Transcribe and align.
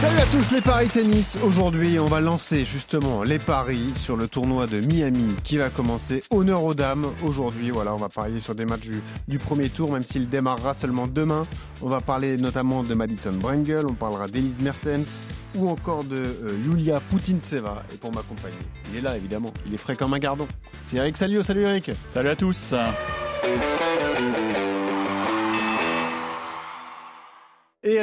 Salut 0.00 0.18
à 0.18 0.26
tous 0.26 0.50
les 0.50 0.60
paris 0.60 0.88
tennis. 0.88 1.38
Aujourd'hui, 1.42 1.98
on 1.98 2.06
va 2.06 2.20
lancer 2.20 2.64
justement 2.64 3.22
les 3.22 3.38
paris 3.38 3.92
sur 3.96 4.16
le 4.16 4.28
tournoi 4.28 4.66
de 4.66 4.80
Miami 4.80 5.34
qui 5.44 5.56
va 5.56 5.70
commencer. 5.70 6.22
Honneur 6.30 6.64
aux 6.64 6.74
dames. 6.74 7.06
Aujourd'hui, 7.22 7.70
voilà, 7.70 7.94
on 7.94 7.98
va 7.98 8.08
parier 8.08 8.40
sur 8.40 8.54
des 8.54 8.64
matchs 8.64 8.88
du, 9.28 9.38
premier 9.38 9.68
tour, 9.70 9.92
même 9.92 10.04
s'il 10.04 10.28
démarrera 10.28 10.74
seulement 10.74 11.06
demain. 11.06 11.46
On 11.80 11.88
va 11.88 12.00
parler 12.00 12.36
notamment 12.36 12.82
de 12.82 12.92
Madison 12.94 13.32
Brengel, 13.32 13.86
on 13.86 13.94
parlera 13.94 14.26
d'Elise 14.26 14.60
Mertens 14.60 15.18
ou 15.54 15.68
encore 15.68 16.02
de 16.02 16.16
euh, 16.16 16.58
Yulia 16.66 17.00
Putintseva. 17.00 17.84
Et 17.94 17.96
pour 17.96 18.12
m'accompagner, 18.12 18.56
il 18.92 18.98
est 18.98 19.02
là 19.02 19.16
évidemment, 19.16 19.52
il 19.66 19.74
est 19.74 19.78
frais 19.78 19.96
comme 19.96 20.12
un 20.12 20.18
gardon. 20.18 20.48
C'est 20.86 20.96
Eric 20.96 21.16
Salio. 21.16 21.42
Salut 21.42 21.62
Eric. 21.62 21.92
Salut 22.12 22.30
à 22.30 22.36
tous. 22.36 22.74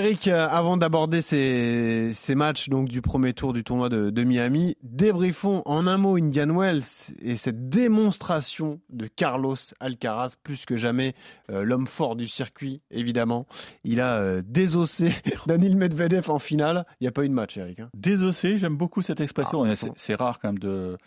Eric, 0.03 0.29
euh, 0.29 0.47
avant 0.49 0.77
d'aborder 0.77 1.21
ces, 1.21 2.15
matchs 2.33 2.69
donc 2.69 2.89
du 2.89 3.03
premier 3.03 3.33
tour 3.33 3.53
du 3.53 3.63
tournoi 3.63 3.87
de, 3.87 4.23
Miami, 4.23 4.75
débriefons 4.81 5.61
en 5.65 5.85
un 5.85 5.99
mot 5.99 6.17
Indian 6.17 6.57
Wells 6.57 7.13
et 7.21 7.37
cette 7.37 7.69
démonstration 7.69 8.81
de 8.89 9.05
Carlos 9.05 9.57
Alcaraz, 9.79 10.33
plus 10.41 10.65
que 10.65 10.75
jamais 10.75 11.13
euh, 11.51 11.61
l'homme 11.61 11.85
fort 11.85 12.15
du 12.15 12.27
circuit, 12.27 12.81
évidemment. 12.89 13.45
Il 13.83 14.01
a 14.01 14.17
euh, 14.17 14.41
désossé 14.43 15.11
Daniel 15.45 15.75
Medvedev 15.75 16.31
en 16.31 16.39
finale. 16.39 16.87
Il 16.99 17.03
n'y 17.03 17.07
a 17.07 17.11
pas 17.11 17.23
eu 17.23 17.29
de 17.29 17.35
match, 17.35 17.57
Eric. 17.57 17.81
Hein. 17.81 17.89
Désossé, 17.93 18.57
j'aime 18.57 18.77
beaucoup 18.77 19.03
cette 19.03 19.19
expression. 19.19 19.65
Ah, 19.65 19.75
c'est 19.97 20.15
rare 20.15 20.39
quand 20.39 20.47
même 20.47 20.57
de, 20.57 20.97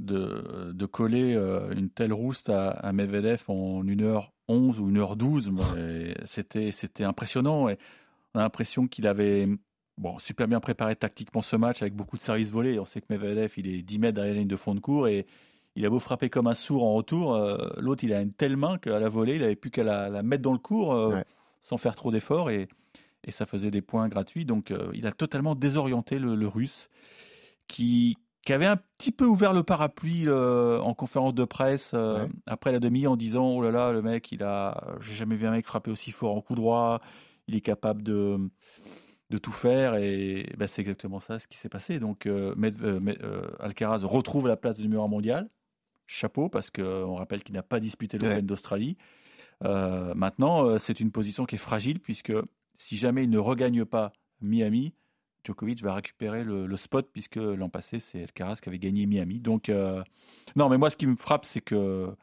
de, 0.00 0.86
coller 0.86 1.34
une 1.76 1.90
telle 1.90 2.12
rouste 2.12 2.48
à, 2.48 2.90
Medvedev 2.92 3.44
en 3.46 3.84
1h11 3.84 4.30
ou 4.48 4.90
1h12. 4.90 6.16
C'était 6.72 7.04
impressionnant. 7.04 7.68
Et 7.68 7.78
on 8.34 8.40
a 8.40 8.42
l'impression 8.42 8.86
qu'il 8.86 9.06
avait 9.06 9.48
bon, 9.98 10.18
super 10.18 10.48
bien 10.48 10.60
préparé 10.60 10.96
tactiquement 10.96 11.42
ce 11.42 11.56
match 11.56 11.82
avec 11.82 11.94
beaucoup 11.94 12.16
de 12.16 12.22
services 12.22 12.50
volés. 12.50 12.78
On 12.78 12.86
sait 12.86 13.00
que 13.00 13.06
Medvedev, 13.10 13.52
il 13.56 13.66
est 13.68 13.82
10 13.82 13.98
mètres 13.98 14.14
derrière 14.14 14.34
la 14.34 14.40
ligne 14.40 14.48
de 14.48 14.56
fond 14.56 14.74
de 14.74 14.80
cours 14.80 15.08
et 15.08 15.26
il 15.76 15.86
a 15.86 15.90
beau 15.90 15.98
frapper 15.98 16.28
comme 16.28 16.46
un 16.46 16.54
sourd 16.54 16.84
en 16.84 16.94
retour. 16.94 17.34
Euh, 17.34 17.70
l'autre, 17.78 18.04
il 18.04 18.12
a 18.12 18.20
une 18.20 18.32
telle 18.32 18.56
main 18.56 18.78
qu'à 18.78 18.98
la 18.98 19.08
volée, 19.08 19.36
il 19.36 19.40
n'avait 19.40 19.56
plus 19.56 19.70
qu'à 19.70 19.84
la, 19.84 20.22
mettre 20.22 20.42
dans 20.42 20.52
le 20.52 20.58
cours 20.58 20.94
euh, 20.94 21.20
sans 21.62 21.78
faire 21.78 21.94
trop 21.94 22.10
d'efforts 22.10 22.50
et, 22.50 22.68
ça 23.28 23.46
faisait 23.46 23.70
des 23.70 23.82
points 23.82 24.08
gratuits. 24.08 24.44
Donc, 24.44 24.72
euh, 24.72 24.90
il 24.94 25.06
a 25.06 25.12
totalement 25.12 25.54
désorienté 25.54 26.18
le, 26.18 26.48
russe 26.48 26.90
qui, 27.68 28.18
avait 28.48 28.66
un 28.66 28.76
petit 28.98 29.12
peu 29.12 29.24
ouvert 29.24 29.52
le 29.52 29.62
parapluie 29.62 30.28
en 30.28 30.92
conférence 30.94 31.32
de 31.32 31.44
presse 31.44 31.94
après 32.46 32.72
la 32.72 32.80
demi 32.80 33.06
en 33.06 33.14
disant 33.16 33.48
Oh 33.52 33.62
là 33.62 33.70
là, 33.70 33.92
le 33.92 34.02
mec, 34.02 34.32
il 34.32 34.42
a, 34.42 34.96
j'ai 35.00 35.14
jamais 35.14 35.36
vu 35.36 35.46
un 35.46 35.52
mec 35.52 35.64
frapper 35.64 35.92
aussi 35.92 36.10
fort 36.10 36.36
en 36.36 36.40
coup 36.40 36.56
droit 36.56 37.00
il 37.52 37.56
est 37.56 37.60
capable 37.60 38.02
de, 38.02 38.38
de 39.30 39.38
tout 39.38 39.52
faire 39.52 39.96
et 39.96 40.46
ben, 40.56 40.66
c'est 40.66 40.82
exactement 40.82 41.20
ça 41.20 41.38
ce 41.38 41.46
qui 41.46 41.56
s'est 41.56 41.68
passé. 41.68 41.98
Donc 41.98 42.26
euh, 42.26 42.54
euh, 42.58 43.00
euh, 43.22 43.50
Alcaraz 43.60 44.04
retrouve 44.04 44.48
la 44.48 44.56
place 44.56 44.76
de 44.76 44.82
numéro 44.82 45.04
1 45.04 45.08
mondial. 45.08 45.50
Chapeau 46.06 46.48
parce 46.48 46.70
qu'on 46.70 47.14
rappelle 47.14 47.42
qu'il 47.42 47.54
n'a 47.54 47.62
pas 47.62 47.80
disputé 47.80 48.18
l'Open 48.18 48.44
d'Australie. 48.44 48.96
maintenant, 49.62 50.78
c'est 50.78 51.00
une 51.00 51.10
position 51.10 51.46
qui 51.46 51.54
est 51.54 51.64
fragile 51.70 52.00
puisque 52.00 52.32
si 52.74 52.96
jamais 52.96 53.24
il 53.24 53.30
ne 53.30 53.38
regagne 53.38 53.84
pas 53.84 54.12
Miami, 54.40 54.92
Djokovic 55.44 55.82
va 55.82 55.94
récupérer 55.94 56.44
le, 56.44 56.76
spot 56.76 57.08
puisque 57.12 57.36
l'an 57.36 57.70
passé 57.70 57.98
c'est 57.98 58.22
Alcaraz 58.24 58.56
qui 58.56 58.68
avait 58.68 58.80
gagné 58.80 59.06
Miami. 59.06 59.40
Donc 59.40 59.70
non, 60.56 60.68
mais 60.68 60.76
moi 60.76 60.90
ce 60.90 60.96
qui 60.96 61.06
me 61.06 61.16
frappe 61.16 61.46
c'est 61.46 61.62
que 61.62 62.14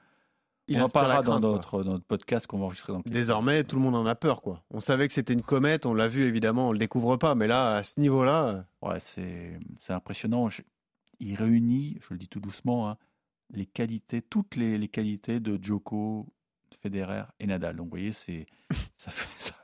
il 0.69 0.79
on 0.79 0.85
en 0.85 0.89
parlera 0.89 1.21
dans, 1.21 1.39
notre, 1.39 1.97
podcast 2.07 2.47
qu'on 2.47 2.59
va 2.59 2.65
enregistrer 2.65 2.93
dans 2.93 3.01
Désormais, 3.05 3.63
tout 3.63 3.75
le 3.75 3.81
monde 3.81 3.95
en 3.95 4.05
a 4.05 4.15
peur. 4.15 4.41
quoi. 4.41 4.63
On 4.71 4.79
savait 4.79 5.07
que 5.07 5.13
c'était 5.13 5.33
une 5.33 5.41
comète, 5.41 5.85
on 5.85 5.93
l'a 5.93 6.07
vu 6.07 6.23
évidemment, 6.23 6.69
on 6.69 6.71
le 6.71 6.77
découvre 6.77 7.17
pas, 7.17 7.35
mais 7.35 7.47
là, 7.47 7.75
à 7.75 7.83
ce 7.83 7.99
niveau-là. 7.99 8.65
Euh, 8.83 8.87
ouais, 8.87 8.99
c'est 8.99 9.93
impressionnant. 9.93 10.49
il 11.19 11.35
réunit, 11.35 11.97
je 12.01 12.13
le 12.13 12.19
dis 12.19 12.27
tout 12.27 12.39
doucement, 12.39 12.89
hein, 12.89 12.97
les 13.51 13.65
qualités, 13.65 14.21
toutes 14.21 14.55
les, 14.55 14.87
qualités 14.87 15.39
de 15.39 15.57
Djoko, 15.61 16.27
Federer 16.81 17.23
et 17.39 17.47
Nadal. 17.47 17.75
Donc 17.75 17.85
vous 17.85 17.91
voyez, 17.91 18.11
ça 18.11 19.11
fait, 19.11 19.27
ça, 19.37 19.55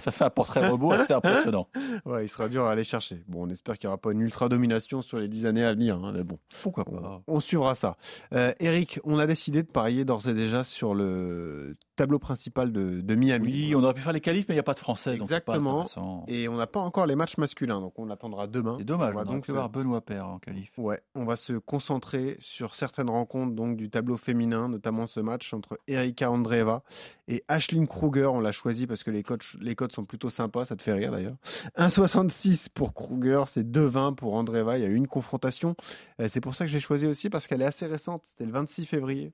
ça 0.00 0.10
fait 0.10 0.24
un 0.24 0.30
portrait 0.30 0.66
robot 0.68 0.92
assez 0.92 1.12
impressionnant. 1.12 1.68
Ouais, 2.04 2.24
il 2.24 2.28
sera 2.28 2.48
dur 2.48 2.64
à 2.64 2.72
aller 2.72 2.84
chercher. 2.84 3.22
Bon, 3.26 3.46
on 3.46 3.50
espère 3.50 3.78
qu'il 3.78 3.88
n'y 3.88 3.92
aura 3.92 3.98
pas 3.98 4.12
une 4.12 4.20
ultra 4.20 4.48
domination 4.48 5.02
sur 5.02 5.18
les 5.18 5.28
dix 5.28 5.46
années 5.46 5.64
à 5.64 5.72
venir. 5.72 5.96
Hein, 5.96 6.12
mais 6.14 6.24
bon, 6.24 6.38
pourquoi 6.62 6.84
pas 6.84 7.22
On, 7.26 7.40
suivra 7.40 7.74
ça. 7.74 7.96
Euh, 8.32 8.52
Eric, 8.60 9.00
on 9.04 9.18
a 9.18 9.26
décidé 9.26 9.62
de 9.62 9.68
parier 9.68 10.04
d'ores 10.04 10.28
et 10.28 10.34
déjà 10.34 10.62
sur 10.62 10.94
le 10.94 11.76
tableau 11.96 12.18
principal 12.18 12.72
de, 12.72 13.14
Miami. 13.14 13.50
Oui, 13.50 13.74
on 13.74 13.82
aurait 13.82 13.94
pu 13.94 14.02
faire 14.02 14.12
les 14.12 14.20
qualifs, 14.20 14.46
mais 14.48 14.54
il 14.54 14.56
n'y 14.56 14.60
a 14.60 14.64
pas 14.64 14.74
de 14.74 14.78
Français. 14.78 15.14
Exactement. 15.14 15.86
et 16.28 16.48
on 16.48 16.56
n'a 16.56 16.66
pas 16.66 16.80
encore 16.80 17.06
les 17.06 17.16
matchs 17.16 17.38
masculins, 17.38 17.80
donc 17.80 17.98
on 17.98 18.10
attendra 18.10 18.46
demain. 18.46 18.76
C'est 18.78 18.84
dommage. 18.84 19.14
On 19.14 19.18
va 19.18 19.24
donc 19.24 19.48
voir 19.48 19.70
Benoît 19.70 20.02
Père 20.02 20.28
en 20.28 20.38
qualif. 20.38 20.70
Ouais, 20.76 21.00
on 21.14 21.24
va 21.24 21.36
se 21.36 21.54
concentrer 21.54 22.36
sur 22.40 22.74
certaines 22.74 23.10
rencontres 23.10 23.54
donc 23.54 23.76
du 23.76 23.90
tableau 23.90 24.16
féminin, 24.16 24.68
notamment 24.68 25.06
ce 25.06 25.20
match 25.20 25.52
entre 25.54 25.78
Erika 25.88 26.30
Andreeva 26.30 26.82
et 27.28 27.42
Ashlyn 27.48 27.86
Kruger. 27.86 28.26
On 28.26 28.40
l'a 28.40 28.52
choisi 28.52 28.86
parce 28.86 29.02
que 29.02 29.10
les 29.10 29.22
codes, 29.22 29.42
les 29.60 29.74
codes 29.76 29.92
sont 29.92 30.04
plutôt 30.04 30.30
sympas, 30.30 30.64
ça 30.64 30.76
te 30.76 30.82
fait 30.82 30.92
rire 30.92 31.12
d'ailleurs. 31.12 31.36
1,66 31.76 32.68
pour 32.72 32.94
Kruger, 32.94 33.44
c'est 33.46 33.64
2,20 33.64 34.14
pour 34.14 34.34
Andreeva. 34.34 34.78
Il 34.78 34.82
y 34.82 34.84
a 34.84 34.88
eu 34.88 34.94
une 34.94 35.06
confrontation. 35.06 35.76
Euh, 36.20 36.28
c'est 36.28 36.40
pour 36.40 36.54
ça 36.54 36.64
que 36.64 36.70
j'ai 36.70 36.80
choisi 36.80 37.06
aussi 37.06 37.30
parce 37.30 37.46
qu'elle 37.46 37.62
est 37.62 37.66
assez 37.66 37.86
récente. 37.86 38.22
C'était 38.30 38.46
le 38.46 38.52
26 38.52 38.86
février. 38.86 39.32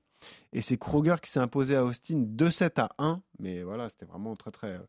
Et 0.53 0.61
c'est 0.61 0.77
Kruger 0.77 1.15
qui 1.21 1.29
s'est 1.29 1.41
imposé 1.41 1.75
à 1.75 1.83
Austin 1.83 2.23
2-7 2.23 2.79
à 2.79 2.89
1. 2.97 3.21
Mais 3.39 3.63
voilà, 3.63 3.89
c'était 3.89 4.05
vraiment 4.05 4.35
très, 4.35 4.51
très, 4.51 4.79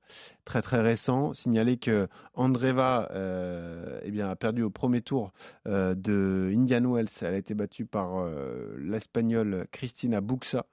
très, 0.45 0.63
très 0.63 0.81
récent. 0.81 1.33
Signaler 1.33 1.77
que 1.77 2.09
Andreva 2.35 3.09
euh, 3.13 4.01
eh 4.05 4.11
bien, 4.13 4.29
a 4.29 4.37
perdu 4.37 4.63
au 4.63 4.71
premier 4.71 5.01
tour 5.01 5.33
euh, 5.67 5.95
de 5.97 6.53
Indian 6.55 6.85
Wells. 6.89 7.09
Elle 7.23 7.35
a 7.35 7.39
été 7.39 7.55
battue 7.55 7.87
par 7.87 8.25
l'Espagnole 8.79 9.67
Cristina 9.73 10.21
Buxa. 10.21 10.67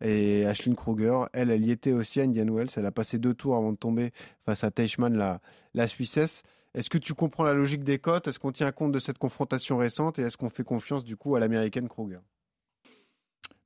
Et 0.00 0.46
Ashlyn 0.46 0.74
Kruger, 0.74 1.20
elle, 1.32 1.50
elle 1.50 1.64
y 1.64 1.70
était 1.70 1.92
aussi 1.92 2.20
à 2.20 2.24
Indian 2.24 2.46
Wells. 2.46 2.70
Elle 2.76 2.86
a 2.86 2.92
passé 2.92 3.18
deux 3.18 3.34
tours 3.34 3.56
avant 3.56 3.72
de 3.72 3.76
tomber 3.76 4.12
face 4.44 4.64
à 4.64 4.70
Teichmann, 4.70 5.16
la, 5.16 5.40
la 5.74 5.86
Suissesse. 5.86 6.42
Est-ce 6.74 6.88
que 6.88 6.98
tu 6.98 7.14
comprends 7.14 7.44
la 7.44 7.52
logique 7.52 7.84
des 7.84 7.98
cotes? 7.98 8.28
Est-ce 8.28 8.38
qu'on 8.38 8.52
tient 8.52 8.70
compte 8.72 8.92
de 8.92 9.00
cette 9.00 9.18
confrontation 9.18 9.76
récente? 9.76 10.18
Et 10.18 10.22
est-ce 10.22 10.36
qu'on 10.36 10.50
fait 10.50 10.64
confiance 10.64 11.04
du 11.04 11.16
coup 11.16 11.34
à 11.34 11.40
l'américaine 11.40 11.88
Kruger? 11.88 12.20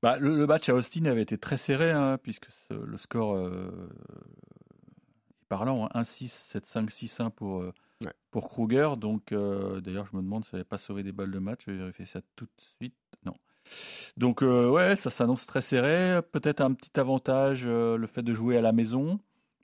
Bah, 0.03 0.19
le, 0.19 0.47
match 0.47 0.69
à 0.69 0.75
Austin 0.75 1.07
avait 1.07 1.23
été 1.23 1.39
très 1.39 1.57
serré, 1.57 1.91
hein, 1.91 2.19
puisque 2.23 2.47
le 2.71 2.97
score 2.99 3.37
euh, 3.37 3.89
est 5.41 5.47
parlant, 5.49 5.87
1-6, 5.95 6.53
7-5, 6.59 6.91
6-1 6.91 7.31
pour, 7.31 7.63
euh, 7.63 7.73
pour 8.31 8.49
Kruger. 8.49 8.91
Donc, 8.99 9.33
euh, 9.33 9.81
d'ailleurs, 9.81 10.07
je 10.11 10.17
me 10.17 10.23
demande 10.23 10.45
si 10.45 10.51
ça 10.51 10.57
n'avait 10.59 10.69
pas 10.69 10.77
sauvé 10.79 11.03
des 11.03 11.13
balles 11.13 11.31
de 11.31 11.39
match. 11.39 11.63
Je 11.67 11.73
vais 11.73 11.79
vérifier 11.79 12.05
ça 12.05 12.21
tout 12.37 12.45
de 12.45 12.63
suite. 12.77 12.95
Non. 13.25 13.35
Donc, 14.17 14.43
ouais, 14.43 14.97
ça 14.97 15.11
s'annonce 15.11 15.47
très 15.47 15.63
serré. 15.63 16.21
Peut-être 16.33 16.61
un 16.61 16.75
petit 16.75 16.99
avantage, 16.99 17.67
le 17.67 18.07
fait 18.07 18.23
de 18.23 18.35
jouer 18.35 18.57
à 18.57 18.61
la 18.61 18.73
maison 18.73 19.21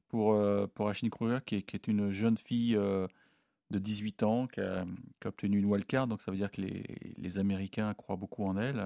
pour, 0.08 0.36
pour 0.74 0.88
Ashley 0.88 1.10
Kruger, 1.10 1.38
qui 1.46 1.56
est, 1.56 1.86
une 1.88 2.10
jeune 2.10 2.36
fille 2.36 2.74
de 2.74 3.78
18 3.78 4.22
ans 4.24 4.46
qui 4.46 4.60
a, 4.60 4.84
obtenu 5.24 5.58
une 5.58 5.66
wildcard. 5.66 6.06
Donc, 6.08 6.20
ça 6.22 6.30
veut 6.30 6.36
dire 6.36 6.50
que 6.50 6.60
les, 6.62 6.84
les 7.16 7.38
Américains 7.38 7.94
croient 7.94 8.16
beaucoup 8.16 8.44
en 8.44 8.56
elle. 8.56 8.80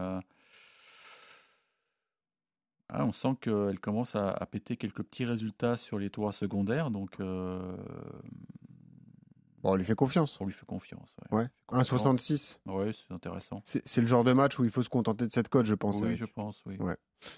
Ah, 2.96 3.04
on 3.06 3.12
sent 3.12 3.36
qu'elle 3.41 3.81
commence 3.81 4.14
à, 4.14 4.46
péter 4.50 4.76
quelques 4.76 5.02
petits 5.02 5.25
résultats 5.25 5.76
sur 5.76 5.98
les 5.98 6.10
tours 6.10 6.32
secondaires, 6.34 6.91
donc. 6.91 7.19
Euh, 9.64 9.69
bon, 9.69 9.72
on 9.72 9.76
lui 9.76 9.84
fait 9.84 9.94
confiance. 9.94 10.37
On 10.40 10.46
lui 10.46 10.52
fait 10.52 10.66
confiance. 10.66 11.16
Ouais. 11.31 11.46
1,66. 11.70 12.58
Oui, 12.66 12.96
c'est 13.08 13.14
intéressant. 13.14 13.61
C'est 13.64 14.00
le 14.00 14.06
genre 14.06 14.25
de 14.25 14.32
match 14.32 14.58
où 14.58 14.64
il 14.64 14.70
faut 14.70 14.82
se 14.82 14.88
contenter 14.88 15.26
de 15.26 15.32
cette 15.32 15.49
cote, 15.49 15.66
je 15.66 15.75
pense. 15.75 15.96
Oui, 15.96 16.16
je 16.16 16.25
pense, 16.25 16.62
oui. 16.66 16.76
Ouais. 16.78 16.96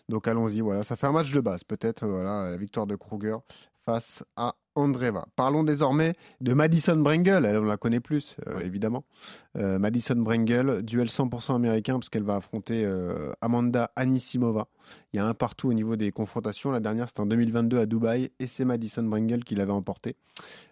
Donc 0.09 0.27
allons-y, 0.29 0.61
voilà. 0.61 0.83
Ça 0.83 0.97
fait 0.97 1.07
un 1.07 1.13
match 1.13 1.33
de 1.33 1.41
base, 1.41 1.65
peut-être, 1.65 2.07
voilà, 2.07 2.51
la 2.51 2.57
victoire 2.57 2.87
de 2.87 2.97
Kruger 2.97 3.37
face 3.87 4.25
à 4.35 4.57
Andreva. 4.75 5.27
Parlons 5.37 5.63
désormais 5.63 6.15
de 6.41 6.53
Madison 6.53 6.97
Brengel. 6.97 7.45
Elle, 7.45 7.57
on 7.57 7.65
la 7.65 7.77
connaît 7.77 8.01
plus, 8.01 8.37
euh, 8.47 8.61
évidemment. 8.61 9.05
Euh, 9.57 9.79
Madison 9.79 10.17
Brengel, 10.17 10.83
duel 10.83 11.09
100% 11.09 11.55
américain, 11.55 11.95
parce 11.95 12.09
qu'elle 12.09 12.25
va 12.25 12.37
affronter 12.37 12.85
euh, 12.85 13.31
Amanda 13.41 13.93
Anisimova. 13.95 14.67
Il 15.13 15.19
y 15.19 15.21
a 15.21 15.27
un 15.27 15.35
partout 15.35 15.69
au 15.69 15.73
niveau 15.73 15.95
des 15.95 16.11
confrontations. 16.11 16.73
La 16.73 16.81
dernière, 16.81 17.09
c'était 17.09 17.21
en 17.21 17.27
2022 17.27 17.79
à 17.79 17.87
Dubaï, 17.87 18.33
et 18.41 18.49
c'est 18.49 18.65
Madison 18.65 19.05
Brengel 19.05 19.45
qui 19.45 19.55
l'avait 19.55 19.73
emporté. 19.73 20.17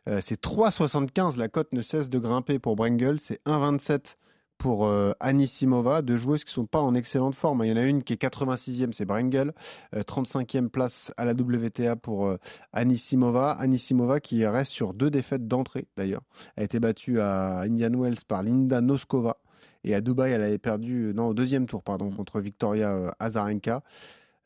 c'est 0.07 0.43
3,75. 0.43 1.39
La 1.39 1.49
cote 1.49 1.73
ne 1.73 1.83
cesse 1.83 2.11
de 2.11 2.19
grimper 2.19 2.59
pour 2.59 2.75
Brengel. 2.75 3.21
C'est 3.21 3.41
1,27 3.47 4.17
pour 4.65 4.87
euh, 4.87 5.13
Anisimova, 5.21 6.01
deux 6.01 6.17
joueuses 6.17 6.43
qui 6.43 6.51
sont 6.51 6.65
pas 6.65 6.81
en 6.81 6.95
excellente 6.95 7.35
forme. 7.35 7.67
Il 7.67 7.69
y 7.69 7.73
en 7.75 7.77
a 7.77 7.83
une 7.83 8.03
qui 8.03 8.15
est 8.15 8.23
86e, 8.23 8.93
c'est 8.93 9.05
Brengel, 9.05 9.53
35e 9.95 10.71
place 10.71 11.13
à 11.19 11.27
la 11.27 11.33
WTA 11.33 11.97
pour 11.97 12.35
Anisimova. 12.73 13.51
Anisimova 13.51 14.21
qui 14.21 14.47
reste 14.47 14.73
sur 14.73 14.95
deux 14.95 15.11
défaites 15.11 15.47
d'entrée 15.47 15.87
d'ailleurs. 15.99 16.23
Elle 16.57 16.63
a 16.63 16.65
été 16.65 16.81
battue 16.81 17.21
à 17.21 17.61
Indian 17.61 17.91
Wells 17.91 18.25
par 18.27 18.43
Linda 18.43 18.81
Noskova 18.81 19.37
et 19.85 19.95
à 19.95 20.01
Dubaï, 20.01 20.33
elle 20.33 20.43
avait 20.43 20.57
perdu 20.57 21.13
non 21.15 21.27
au 21.27 21.35
deuxième 21.35 21.67
tour 21.67 21.83
pardon 21.83 22.07
mm. 22.07 22.17
contre 22.17 22.41
Victoria 22.41 23.15
Azarenka. 23.19 23.83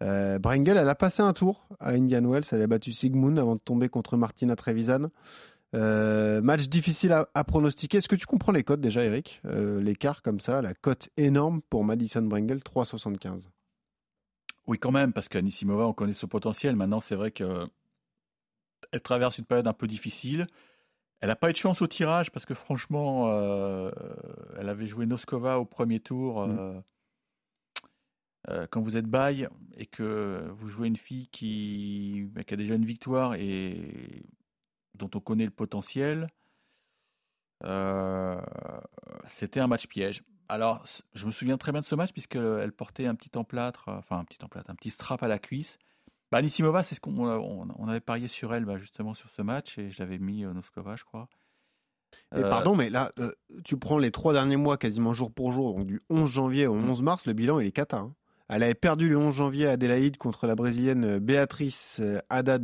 Euh, 0.02 0.40
Brengel, 0.40 0.76
elle 0.76 0.88
a 0.88 0.94
passé 0.96 1.22
un 1.22 1.32
tour 1.32 1.68
à 1.80 1.90
Indian 1.90 2.24
Wells. 2.24 2.44
Elle 2.50 2.62
a 2.62 2.66
battu 2.66 2.92
Sigmund 2.92 3.38
avant 3.38 3.54
de 3.54 3.60
tomber 3.60 3.88
contre 3.88 4.16
Martina 4.16 4.56
Trevisan. 4.56 5.10
Euh, 5.74 6.40
match 6.40 6.68
difficile 6.68 7.12
à, 7.12 7.44
pronostiquer. 7.44 7.98
Est-ce 7.98 8.08
que 8.08 8.16
tu 8.16 8.26
comprends 8.26 8.52
les 8.52 8.64
cotes 8.64 8.80
déjà, 8.80 9.04
Eric? 9.04 9.40
Euh, 9.44 9.80
L'écart 9.80 10.22
comme 10.22 10.40
ça, 10.40 10.62
la 10.62 10.74
cote 10.74 11.10
énorme 11.16 11.60
pour 11.62 11.84
Madison 11.84 12.22
Brengel, 12.22 12.58
3,75. 12.58 13.48
Oui, 14.66 14.78
quand 14.78 14.92
même, 14.92 15.12
parce 15.12 15.28
qu'Anissimova, 15.28 15.86
on 15.86 15.92
connaît 15.92 16.14
son 16.14 16.28
potentiel. 16.28 16.76
Maintenant, 16.76 17.00
c'est 17.00 17.16
vrai 17.16 17.30
qu'elle 17.30 17.68
traverse 19.02 19.38
une 19.38 19.44
période 19.44 19.68
un 19.68 19.72
peu 19.72 19.86
difficile. 19.86 20.46
Elle 21.20 21.28
n'a 21.28 21.36
pas 21.36 21.50
eu 21.50 21.52
de 21.52 21.58
chance 21.58 21.82
au 21.82 21.86
tirage 21.86 22.30
parce 22.30 22.46
que 22.46 22.54
franchement, 22.54 23.28
elle 24.58 24.68
avait 24.68 24.86
joué 24.86 25.04
Noskova 25.04 25.58
au 25.58 25.64
premier 25.64 26.00
tour. 26.00 26.46
Mm. 26.46 26.82
Euh, 28.50 28.66
quand 28.70 28.80
vous 28.80 28.96
êtes 28.96 29.06
bail 29.06 29.48
et 29.76 29.86
que 29.86 30.48
vous 30.52 30.68
jouez 30.68 30.88
une 30.88 30.96
fille 30.96 31.28
qui, 31.28 32.28
bah, 32.32 32.44
qui, 32.44 32.54
a 32.54 32.56
déjà 32.56 32.74
une 32.74 32.84
victoire 32.84 33.34
et 33.34 34.22
dont 34.98 35.10
on 35.14 35.20
connaît 35.20 35.44
le 35.44 35.50
potentiel, 35.50 36.28
euh, 37.64 38.40
c'était 39.26 39.60
un 39.60 39.66
match 39.66 39.86
piège. 39.86 40.22
Alors, 40.48 40.84
je 41.14 41.26
me 41.26 41.30
souviens 41.30 41.58
très 41.58 41.72
bien 41.72 41.80
de 41.80 41.86
ce 41.86 41.94
match 41.94 42.12
puisqu'elle 42.12 42.72
portait 42.72 43.06
un 43.06 43.14
petit 43.14 43.36
emplâtre, 43.36 43.88
enfin 43.88 44.18
un 44.18 44.24
petit 44.24 44.42
emplâtre, 44.42 44.70
un 44.70 44.74
petit 44.74 44.90
strap 44.90 45.22
à 45.22 45.28
la 45.28 45.38
cuisse. 45.38 45.78
Bah, 46.30 46.42
Nissimova, 46.42 46.82
c'est 46.82 46.94
ce 46.94 47.00
qu'on 47.00 47.18
on, 47.18 47.88
avait 47.88 48.00
parié 48.00 48.28
sur 48.28 48.54
elle 48.54 48.64
bah, 48.64 48.76
justement 48.76 49.14
sur 49.14 49.30
ce 49.30 49.42
match 49.42 49.78
et 49.78 49.90
j'avais 49.90 50.18
mis 50.18 50.44
euh, 50.44 50.52
Noskova, 50.52 50.96
je 50.96 51.04
crois. 51.04 51.28
Et 52.34 52.40
pardon, 52.40 52.74
mais 52.74 52.88
là, 52.88 53.12
tu 53.64 53.76
prends 53.76 53.98
les 53.98 54.10
trois 54.10 54.32
derniers 54.32 54.56
mois 54.56 54.78
quasiment 54.78 55.12
jour 55.12 55.30
pour 55.30 55.52
jour, 55.52 55.74
donc 55.74 55.86
du 55.86 56.02
11 56.08 56.30
janvier 56.30 56.66
au 56.66 56.74
11 56.74 57.00
mmh. 57.00 57.04
mars, 57.04 57.26
le 57.26 57.34
bilan 57.34 57.60
il 57.60 57.66
est 57.66 57.72
cata. 57.72 57.98
Hein. 57.98 58.14
Elle 58.48 58.62
avait 58.62 58.74
perdu 58.74 59.10
le 59.10 59.18
11 59.18 59.34
janvier 59.34 59.66
à 59.66 59.72
Adélaïde 59.72 60.16
contre 60.16 60.46
la 60.46 60.54
brésilienne 60.54 61.04
euh, 61.04 61.20
Béatrice 61.20 62.00
euh, 62.00 62.20
Haddad 62.30 62.62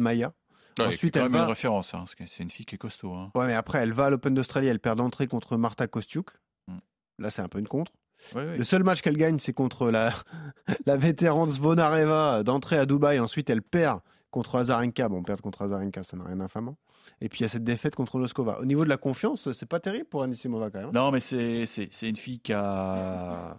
Ensuite, 0.81 1.17
elle 1.17 1.31
va... 1.31 1.41
une 1.41 1.49
référence, 1.49 1.95
hein, 1.95 2.05
c'est 2.27 2.43
une 2.43 2.51
fille 2.51 2.67
qui 2.67 2.75
est 2.75 2.79
costaud. 2.79 3.13
Hein. 3.13 3.31
Ouais, 3.35 3.47
mais 3.47 3.55
après, 3.55 3.79
elle 3.79 3.93
va 3.93 4.07
à 4.07 4.11
l'Open 4.11 4.35
d'Australie, 4.35 4.67
elle 4.67 4.81
perd 4.81 4.99
d'entrée 4.99 5.27
contre 5.27 5.57
Marta 5.57 5.87
Kostiuk. 5.87 6.31
Mm. 6.69 6.79
Là, 7.19 7.31
c'est 7.31 7.43
un 7.43 7.49
peu 7.49 7.59
une 7.59 7.69
contre. 7.69 7.93
Le 8.35 8.65
seul 8.65 8.85
match 8.85 9.03
qu'elle 9.03 9.17
gagne, 9.17 9.39
c'est 9.39 9.53
contre 9.53 9.91
la, 9.91 10.13
la 10.87 10.97
vétérante 10.97 11.51
Zvonareva 11.51 12.43
d'entrée 12.43 12.79
à 12.79 12.87
Dubaï. 12.87 13.21
Ensuite, 13.21 13.51
elle 13.51 13.63
perd 13.63 14.01
contre 14.31 14.57
Azarenka. 14.57 15.09
Bon, 15.09 15.23
perdre 15.23 15.43
contre 15.43 15.63
Azarenka, 15.63 16.05
ça 16.05 16.17
n'a 16.17 16.25
rien 16.25 16.37
d'infamant. 16.37 16.77
Et 17.21 17.29
puis 17.29 17.41
il 17.41 17.43
y 17.43 17.47
a 17.47 17.49
cette 17.49 17.65
défaite 17.65 17.95
contre 17.95 18.19
Noskova. 18.19 18.61
Au 18.61 18.65
niveau 18.65 18.85
de 18.85 18.89
la 18.89 18.97
confiance, 18.97 19.53
c'est 19.53 19.69
pas 19.69 19.79
terrible 19.79 20.07
pour 20.07 20.23
Anisimova 20.23 20.71
quand 20.71 20.81
même. 20.81 20.93
Non, 20.93 21.11
mais 21.11 21.21
c'est 21.21 21.69
une 22.03 22.17
fille 22.17 22.41
qui 22.41 22.53
a 22.53 23.57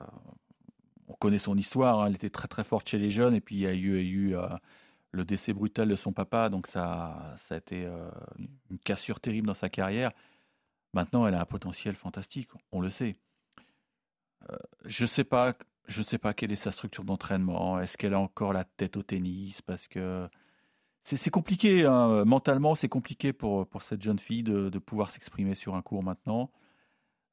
on 1.07 1.13
connaît 1.13 1.37
son 1.37 1.55
histoire, 1.55 2.01
hein. 2.01 2.07
elle 2.07 2.15
était 2.15 2.29
très 2.29 2.47
très 2.47 2.63
forte 2.63 2.89
chez 2.89 2.97
les 2.97 3.11
jeunes, 3.11 3.35
et 3.35 3.41
puis 3.41 3.55
il 3.55 3.61
y 3.61 3.67
a 3.67 3.73
eu, 3.73 4.01
eu 4.01 4.35
euh, 4.35 4.47
le 5.15 5.25
décès 5.25 5.53
brutal 5.53 5.87
de 5.87 5.95
son 5.95 6.13
papa, 6.13 6.49
donc 6.49 6.67
ça, 6.67 7.35
ça 7.37 7.55
a 7.55 7.57
été 7.57 7.85
euh, 7.85 8.09
une 8.69 8.79
cassure 8.79 9.19
terrible 9.19 9.47
dans 9.47 9.53
sa 9.53 9.69
carrière. 9.69 10.11
Maintenant, 10.93 11.25
elle 11.25 11.35
a 11.35 11.41
un 11.41 11.45
potentiel 11.45 11.95
fantastique, 11.95 12.49
on 12.71 12.81
le 12.81 12.89
sait. 12.89 13.15
Euh, 14.49 14.57
je 14.85 15.03
ne 15.03 15.07
sais 15.07 15.23
sais 16.03 16.17
pas 16.17 16.33
quelle 16.33 16.51
est 16.51 16.55
sa 16.55 16.71
structure 16.71 17.03
d'entraînement. 17.03 17.79
Est-ce 17.79 17.97
qu'elle 17.97 18.13
a 18.13 18.19
encore 18.19 18.53
la 18.53 18.63
tête 18.63 18.97
au 18.97 19.03
tennis? 19.03 19.61
Parce 19.61 19.87
que 19.87 20.29
c'est 21.03 21.29
compliqué, 21.29 21.85
hein. 21.85 22.25
mentalement, 22.25 22.75
c'est 22.75 22.89
compliqué 22.89 23.31
pour, 23.31 23.67
pour 23.67 23.83
cette 23.83 24.01
jeune 24.01 24.19
fille 24.19 24.43
de, 24.43 24.69
de 24.69 24.79
pouvoir 24.79 25.11
s'exprimer 25.11 25.55
sur 25.55 25.75
un 25.75 25.81
cours 25.81 26.03
maintenant. 26.03 26.51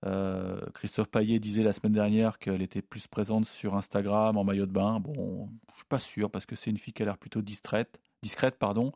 Euh, 0.05 0.61
Christophe 0.75 1.09
Paillet 1.09 1.39
disait 1.39 1.63
la 1.63 1.73
semaine 1.73 1.93
dernière 1.93 2.39
qu'elle 2.39 2.63
était 2.63 2.83
plus 2.83 3.07
présente 3.07 3.47
sur 3.47 3.77
Instagram 3.77 4.37
en 4.37 4.45
maillot 4.45 4.67
de 4.67 4.73
bain. 4.73 4.99
Bon, 5.01 5.49
je 5.71 5.77
suis 5.77 5.87
pas 5.87 6.01
sûr 6.01 6.31
parce 6.31 6.47
que 6.47 6.57
c'est 6.57 6.71
une 6.71 6.79
fille 6.79 6.93
qui 6.93 7.03
a 7.03 7.07
l'air 7.07 7.19
plutôt 7.19 7.41
discrète, 7.41 8.01
discrète, 8.23 8.59
pardon. 8.59 8.93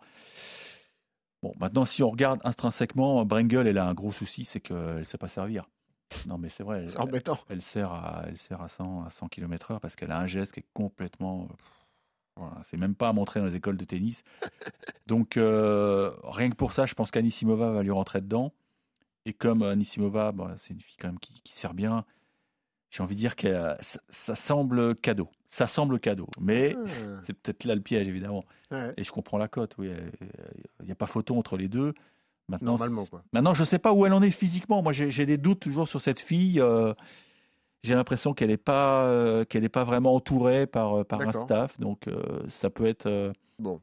Bon, 1.43 1.53
maintenant, 1.61 1.85
si 1.85 2.03
on 2.03 2.08
regarde 2.08 2.41
intrinsèquement, 2.44 3.25
Brengel, 3.25 3.67
elle 3.67 3.79
a 3.79 3.87
un 3.87 3.94
gros 3.94 4.11
souci, 4.11 4.44
c'est 4.44 4.61
qu'elle 4.61 4.99
ne 4.99 5.05
sait 5.05 5.19
pas 5.19 5.29
servir. 5.29 5.69
Non, 6.26 6.38
mais 6.38 6.49
c'est 6.49 6.62
vrai. 6.62 6.85
C'est 6.85 6.99
embêtant. 6.99 7.38
Elle, 7.49 7.62
sert 7.62 7.93
à, 7.93 8.25
elle 8.26 8.38
sert 8.38 8.61
à 8.62 8.69
100, 8.69 9.05
à 9.05 9.11
100 9.11 9.29
km/h 9.29 9.81
parce 9.81 9.97
qu'elle 9.97 10.11
a 10.11 10.19
un 10.19 10.26
geste 10.26 10.52
qui 10.52 10.61
est 10.61 10.67
complètement. 10.73 11.49
Voilà, 12.37 12.61
c'est 12.64 12.76
même 12.76 12.94
pas 12.94 13.09
à 13.09 13.12
montrer 13.12 13.41
dans 13.41 13.47
les 13.47 13.56
écoles 13.56 13.76
de 13.76 13.85
tennis. 13.85 14.23
Donc, 15.06 15.37
euh, 15.37 16.12
rien 16.25 16.50
que 16.50 16.55
pour 16.55 16.73
ça, 16.73 16.85
je 16.85 16.94
pense 16.94 17.11
qu'Anisimova 17.11 17.70
va 17.70 17.82
lui 17.82 17.91
rentrer 17.91 18.20
dedans. 18.20 18.52
Et 19.26 19.32
comme 19.32 19.62
Anisimova, 19.62 20.32
bah, 20.32 20.55
c'est 20.56 20.73
une 20.73 20.81
fille 20.81 20.96
quand 20.99 21.08
même 21.08 21.19
qui, 21.19 21.52
sert 21.52 21.75
bien, 21.75 22.05
j'ai 22.90 23.02
envie 23.02 23.17
de 23.17 23.20
dire 23.20 23.37
que 23.37 23.76
ça, 23.81 24.34
semble 24.34 24.94
cadeau. 24.96 25.28
Ça 25.49 25.67
semble 25.67 25.99
cadeau. 26.00 26.28
Mais 26.40 26.75
ah. 26.76 26.88
c'est 27.25 27.34
peut-être 27.34 27.64
là 27.64 27.75
le 27.75 27.82
piège, 27.82 28.08
évidemment. 28.08 28.44
Et 28.96 29.05
je 29.05 29.12
comprends 29.12 29.37
la 29.37 29.49
cote, 29.49 29.75
oui. 29.78 29.90
Il 30.81 30.87
n'y 30.87 30.93
a 30.93 30.96
pas 30.96 31.06
photo 31.06 31.37
entre 31.37 31.56
les 31.56 31.69
deux. 31.69 31.93
Maintenant, 32.49 32.73
Normalement, 32.73 33.05
quoi. 33.06 33.25
Maintenant, 33.32 33.55
je 33.55 33.62
ne 33.62 33.67
sais 33.67 33.81
pas 33.81 33.93
où 33.93 34.06
elle 34.06 34.12
en 34.12 34.23
est 34.23 34.31
physiquement. 34.31 34.82
Moi, 34.82 34.93
j'ai 34.93 35.26
des 35.26 35.38
doutes 35.38 35.61
toujours 35.61 35.88
sur 35.88 36.00
cette 36.00 36.20
fille. 36.20 36.61
Euh, 36.61 36.94
j'ai 37.82 37.94
l'impression 37.94 38.34
qu'elle 38.34 38.50
n'est 38.50 38.56
pas, 38.56 39.05
euh, 39.05 39.44
qu'elle 39.44 39.69
pas 39.69 39.84
vraiment 39.84 40.14
entourée 40.14 40.67
par, 40.67 41.00
euh, 41.00 41.05
par 41.05 41.20
un 41.20 41.32
staff. 41.32 41.78
Donc, 41.81 42.08
ça 42.49 42.70
peut 42.70 42.87
être. 42.87 43.32
bon. 43.58 43.81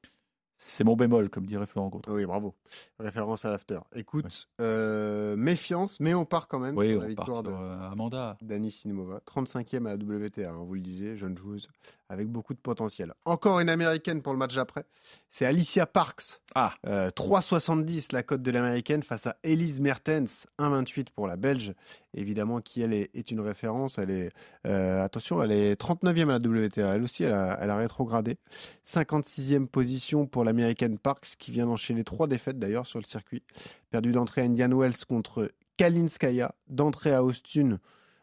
C'est 0.66 0.84
mon 0.84 0.96
bémol, 0.96 1.30
comme 1.30 1.46
dirait 1.46 1.66
Florent 1.66 1.90
Gautreau. 1.90 2.16
Oui, 2.16 2.26
bravo. 2.26 2.56
Référence 3.00 3.46
à 3.46 3.52
l'after. 3.52 3.80
Écoute, 3.96 4.50
euh, 4.62 5.36
méfiance, 5.36 6.00
mais 6.00 6.14
on 6.14 6.26
part 6.26 6.48
quand 6.48 6.60
même 6.60 6.78
oui, 6.78 6.98
la 6.98 7.06
victoire 7.06 7.44
d'Amanda 7.44 8.38
Dani 8.42 8.72
Sinimova, 8.72 9.20
35e 9.28 9.86
à 9.86 9.96
la 9.96 9.96
WTA, 9.96 10.50
hein, 10.50 10.64
vous 10.66 10.74
le 10.74 10.82
disiez, 10.82 11.16
jeune 11.18 11.38
joueuse 11.38 11.70
avec 12.14 12.28
beaucoup 12.28 12.54
de 12.54 12.60
potentiel. 12.60 13.14
Encore 13.26 13.60
une 13.60 13.70
américaine 13.70 14.22
pour 14.22 14.34
le 14.34 14.40
match 14.40 14.56
d'après, 14.56 14.86
c'est 15.30 15.46
Alicia 15.46 15.86
Parks. 15.86 16.42
Ah. 16.56 16.74
3,70 16.86 17.98
euh, 17.98 18.02
la 18.12 18.24
cote 18.24 18.42
de 18.42 18.52
l'américaine 18.52 19.04
face 19.04 19.28
à 19.28 19.36
Elise 19.44 19.82
Mertens, 19.82 20.48
1,28 20.60 21.08
pour 21.16 21.28
la 21.28 21.36
belge, 21.36 21.74
évidemment 22.14 22.62
qui 22.62 22.82
elle 22.82 22.94
est, 22.94 23.32
une 23.32 23.42
référence. 23.42 23.98
Elle 23.98 24.12
est, 24.12 24.30
euh, 24.68 25.04
attention, 25.04 25.42
elle 25.42 25.52
est 25.52 25.80
39e 25.80 26.30
à 26.30 26.38
la 26.40 26.66
WTA, 26.66 26.96
elle 26.96 27.04
aussi, 27.04 27.24
elle 27.24 27.34
a, 27.34 27.58
elle 27.60 27.72
a 27.72 27.78
rétrogradé. 27.78 28.38
56e 28.86 29.68
position 29.68 30.28
pour 30.28 30.44
l'américaine 30.54 30.98
Parks 30.98 31.36
qui 31.38 31.52
vient 31.52 31.66
d'enchaîner 31.66 32.04
trois 32.04 32.28
défaites 32.28 32.60
d'ailleurs 32.60 32.86
sur 32.86 33.00
le 33.00 33.06
circuit. 33.06 33.44
Perdu 33.90 34.12
d'entrée 34.12 34.42
à 34.42 34.46
Indian 34.46 34.70
Wells 34.70 35.06
contre 35.08 35.52
Kalinskaya, 35.78 36.56
d'entrée 36.68 37.14
à 37.14 37.24
Austin 37.24 37.80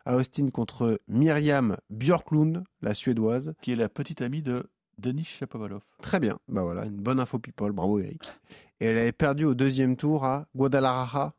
à 0.06 0.16
Austin 0.16 0.48
contre 0.50 1.00
Myriam 1.08 1.76
Björklund, 1.90 2.64
la 2.80 2.94
suédoise. 2.94 3.54
Qui 3.60 3.72
est 3.72 3.76
la 3.76 3.88
petite 3.88 4.22
amie 4.22 4.42
de 4.42 4.70
Denis 4.98 5.24
Shapovalov. 5.24 5.82
Très 6.02 6.20
bien, 6.20 6.38
bah 6.48 6.62
voilà, 6.62 6.84
une 6.84 6.96
bonne 6.96 7.20
info 7.20 7.38
people, 7.38 7.72
bravo 7.72 7.98
Eric. 8.00 8.32
Et 8.80 8.86
elle 8.86 8.98
avait 8.98 9.12
perdu 9.12 9.44
au 9.44 9.54
deuxième 9.54 9.96
tour 9.96 10.24
à 10.24 10.46
Guadalajara, 10.56 11.34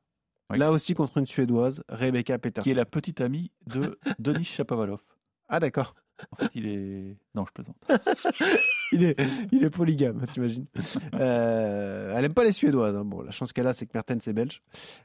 là 0.50 0.72
aussi 0.72 0.94
contre 0.94 1.18
une 1.18 1.28
suédoise, 1.28 1.84
Rebecca 1.90 2.38
Peter. 2.38 2.62
Qui 2.62 2.72
est 2.72 2.76
la 2.76 2.86
petite 2.86 3.22
amie 3.22 3.52
de 3.68 4.00
Denis 4.20 4.46
Shapovalov. 4.46 5.00
Ah 5.48 5.60
d'accord. 5.60 5.96
En 6.32 6.36
fait, 6.38 6.52
il 6.56 6.68
est. 6.68 7.16
Non, 7.36 7.46
je 7.46 7.52
plaisante. 7.54 7.76
il, 8.92 9.04
est, 9.04 9.20
il 9.52 9.64
est 9.64 9.70
polygame, 9.70 10.26
tu 10.34 10.40
imagines. 10.40 10.66
Euh, 11.14 12.14
elle 12.16 12.22
n'aime 12.22 12.34
pas 12.34 12.44
les 12.44 12.52
Suédoises. 12.52 12.96
Hein. 12.96 13.06
Bon, 13.06 13.22
la 13.22 13.32
chance 13.32 13.54
qu'elle 13.54 13.68
a, 13.68 13.74
c'est 13.74 13.86
que 13.86 13.92
Mertens 13.94 14.28
est 14.28 14.34
belge. 14.34 14.62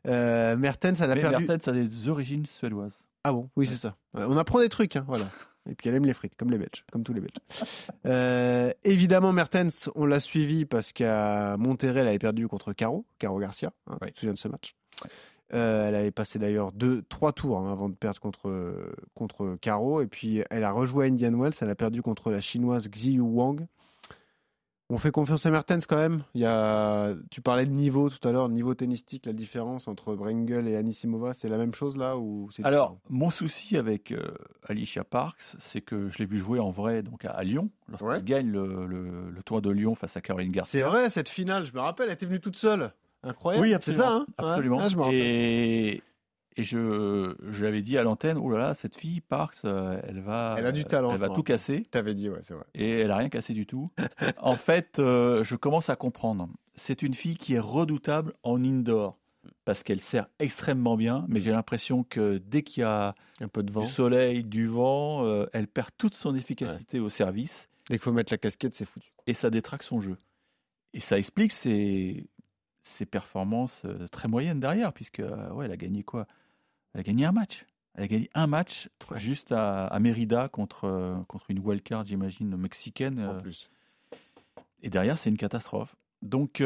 Euh, 0.07 0.57
Mertens, 0.57 1.01
elle 1.01 1.11
a 1.11 1.15
perdu. 1.15 1.47
Mertens 1.47 1.69
a 1.69 1.73
des 1.73 2.09
origines 2.09 2.47
suédoises. 2.47 3.05
Ah 3.25 3.33
bon, 3.33 3.51
oui, 3.57 3.67
c'est 3.67 3.77
ça. 3.77 3.97
On 4.15 4.37
apprend 4.37 4.61
des 4.61 4.69
trucs, 4.69 4.95
hein, 4.97 5.05
voilà. 5.09 5.29
Et 5.69 5.75
puis 5.75 5.89
elle 5.89 5.97
aime 5.97 6.07
les 6.07 6.15
frites, 6.15 6.37
comme 6.37 6.51
les 6.51 6.59
Belges, 6.59 6.85
comme 6.93 7.03
tous 7.03 7.13
les 7.13 7.21
Belges. 7.21 7.35
Euh, 8.07 8.71
évidemment, 8.85 9.33
Mertens, 9.33 9.91
on 9.97 10.07
l'a 10.07 10.21
suivi 10.21 10.65
parce 10.65 10.93
qu'à 10.93 11.57
Monterrey, 11.57 12.01
elle 12.01 12.09
avait 12.09 12.19
perdu 12.21 12.47
contre 12.47 12.73
Caro, 12.73 13.05
Caro 13.19 13.39
Garcia. 13.41 13.73
Hein, 13.89 13.99
Tu 14.07 14.13
te 14.13 14.21
souviens 14.21 14.35
de 14.35 14.39
ce 14.39 14.49
match? 14.49 14.77
Euh, 15.55 15.89
Elle 15.89 15.95
avait 15.95 16.11
passé 16.11 16.39
d'ailleurs 16.39 16.73
deux, 16.73 17.03
trois 17.09 17.33
tours 17.33 17.59
hein, 17.59 17.73
avant 17.73 17.89
de 17.89 17.95
perdre 17.95 18.21
contre, 18.21 18.95
contre 19.15 19.57
Caro. 19.61 20.01
Et 20.01 20.07
puis 20.07 20.43
elle 20.51 20.65
a 20.65 20.73
rejoué 20.73 21.07
à 21.07 21.09
Indian 21.09 21.33
Wells. 21.33 21.55
Elle 21.61 21.71
a 21.71 21.75
perdu 21.75 22.03
contre 22.03 22.31
la 22.31 22.41
chinoise 22.41 22.89
Xiyu 22.89 23.21
Wang. 23.21 23.67
On 24.89 24.99
fait 24.99 25.11
confiance 25.11 25.45
à 25.47 25.51
Mertens 25.51 25.85
quand 25.87 25.97
même. 25.97 26.23
Il 26.35 26.43
y 26.43 26.47
a... 26.47 27.15
Tu 27.33 27.41
parlais 27.41 27.67
de 27.67 27.73
niveau 27.73 28.09
tout 28.09 28.27
à 28.27 28.31
l'heure, 28.31 28.49
niveau 28.49 28.73
tennistique, 28.75 29.27
la 29.27 29.33
différence 29.33 29.89
entre 29.89 30.15
Brengel 30.15 30.69
et 30.69 30.77
Anisimova, 30.77 31.35
c'est 31.35 31.49
la 31.49 31.59
même 31.59 31.75
chose 31.75 31.97
là 31.97 32.17
ou 32.17 32.49
Alors, 32.63 32.97
mon 33.11 33.31
souci 33.31 33.77
avec 33.77 34.13
euh, 34.13 34.23
Alicia 34.69 35.03
Parks, 35.03 35.57
c'est 35.59 35.81
que 35.81 36.09
je 36.09 36.19
l'ai 36.19 36.27
vu 36.27 36.39
jouer 36.39 36.61
en 36.61 36.71
vrai 36.71 37.03
donc 37.03 37.25
à, 37.25 37.43
Lyon, 37.43 37.69
lorsqu'elle 37.89 38.25
gagne 38.25 38.49
le, 38.49 38.87
le, 38.87 39.43
tour 39.45 39.61
de 39.61 39.71
Lyon 39.71 39.97
face 39.97 40.17
à 40.17 40.21
Caroline 40.21 40.53
Garcia. 40.53 40.81
C'est 40.81 40.87
vrai, 40.87 41.11
cette 41.11 41.29
finale, 41.29 41.67
je 41.67 41.73
me 41.73 41.81
rappelle, 41.81 42.07
elle 42.07 42.15
était 42.15 42.27
venue 42.27 42.41
toute 42.41 42.57
seule. 42.57 42.93
Incroyable. 43.27 43.67
Oui, 43.67 43.75
c'est 43.83 43.95
ça. 43.95 44.11
Hein? 44.13 44.27
Absolument. 44.39 44.79
Ah, 44.81 45.09
et... 45.13 46.03
Et 46.59 46.65
je, 46.65 47.35
je 47.51 47.65
l'avais 47.67 47.83
dit 47.83 47.99
à 47.99 48.03
l'antenne, 48.03 48.39
oh 48.39 48.51
là 48.51 48.59
là, 48.59 48.75
cette 48.75 48.97
fille, 48.97 49.21
Parks, 49.21 49.59
euh, 49.67 50.01
elle 50.09 50.21
va, 50.21 50.55
Elle 50.57 50.65
a 50.65 50.73
du 50.73 50.87
talent, 50.87 51.13
elle 51.13 51.21
va 51.21 51.29
tout 51.29 51.43
casser. 51.43 51.87
T'avais 51.91 52.15
dit, 52.15 52.31
ouais, 52.31 52.39
c'est 52.41 52.55
vrai. 52.55 52.65
Et 52.75 53.01
elle 53.01 53.11
a 53.11 53.17
rien 53.19 53.29
cassé 53.29 53.53
du 53.53 53.67
tout. 53.67 53.91
en 54.39 54.57
fait, 54.57 54.99
euh, 54.99 55.45
je 55.45 55.55
commence 55.55 55.91
à 55.91 55.97
comprendre. 55.97 56.49
C'est 56.75 57.03
une 57.03 57.13
fille 57.13 57.37
qui 57.37 57.55
est 57.55 57.59
redoutable 57.59 58.33
en 58.43 58.65
indoor 58.65 59.19
parce 59.67 59.83
qu'elle 59.83 60.01
sert 60.01 60.29
extrêmement 60.39 60.97
bien, 60.97 61.27
mais 61.29 61.43
j'ai 61.43 61.51
l'impression 61.51 62.05
que 62.05 62.39
dès 62.39 62.63
qu'il 62.63 62.81
y 62.81 62.85
a 62.85 63.15
Un 63.41 63.49
peu 63.49 63.63
de 63.63 63.71
vent. 63.71 63.85
du 63.85 63.91
soleil, 63.91 64.43
du 64.43 64.67
vent, 64.67 65.27
euh, 65.27 65.47
elle 65.53 65.69
perd 65.69 65.91
toute 65.99 66.15
son 66.15 66.35
efficacité 66.35 67.01
au 67.01 67.11
service 67.11 67.69
Dès 67.89 67.97
qu'il 67.97 68.03
faut 68.03 68.13
mettre 68.13 68.33
la 68.33 68.39
casquette, 68.39 68.75
c'est 68.75 68.87
foutu. 68.87 69.13
et 69.27 69.35
ça 69.35 69.51
détraque 69.51 69.83
son 69.83 70.01
jeu. 70.01 70.17
Et 70.95 71.01
ça 71.01 71.19
explique 71.19 71.53
ses, 71.53 72.27
ses 72.87 73.07
performances 73.07 73.83
euh, 73.85 74.07
très 74.09 74.29
moyennes 74.29 74.61
derrière, 74.61 74.93
puisque 74.93 75.21
euh, 75.21 75.51
ouais, 75.51 75.67
elle 75.67 75.73
a 75.73 75.77
gagné 75.77 76.03
quoi? 76.03 76.27
Elle 76.95 77.01
a 77.01 77.03
gagné 77.05 77.25
un 77.27 77.33
match. 77.33 77.67
Elle 77.95 78.05
a 78.05 78.09
gagné 78.09 78.31
un 78.35 78.47
match 78.47 78.89
Ouais. 79.11 79.19
juste 79.19 79.53
à, 79.53 79.87
à 79.87 79.99
Mérida 79.99 80.49
contre, 80.49 80.85
euh, 80.85 81.17
contre 81.29 81.51
une 81.51 81.59
wildcard, 81.59 82.07
j'imagine, 82.07 82.57
mexicaine. 82.57 83.21
En 83.21 83.41
plus. 83.41 83.71
et 84.83 84.91
derrière, 84.91 85.19
c'est 85.19 85.31
une 85.31 85.37
catastrophe. 85.37 85.97
Donc, 86.23 86.61